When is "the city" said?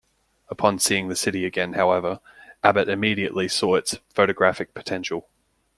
1.09-1.45